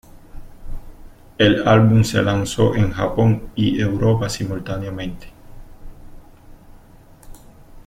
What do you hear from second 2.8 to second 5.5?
Japón y Europa simultáneamente.